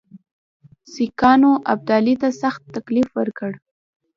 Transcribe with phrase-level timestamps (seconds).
[0.93, 3.51] سیکهانو ابدالي ته سخت تکلیف ورکړ.